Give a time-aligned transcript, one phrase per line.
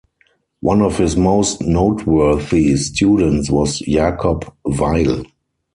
[0.61, 5.23] One of his most noteworthy students was Jacob Weil.